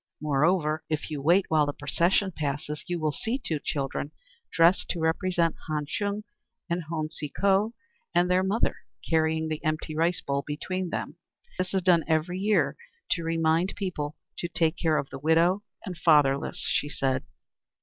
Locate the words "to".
4.89-4.99, 13.11-13.23, 14.39-14.47